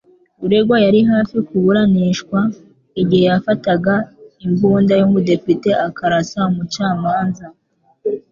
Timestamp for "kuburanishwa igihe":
1.47-3.23